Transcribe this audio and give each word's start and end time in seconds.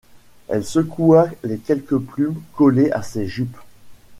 Elle 0.47 0.65
secoua 0.65 1.27
les 1.43 1.59
quelques 1.59 1.99
plumes 1.99 2.41
collées 2.55 2.89
à 2.89 3.03
ses 3.03 3.27
jupes. 3.27 3.59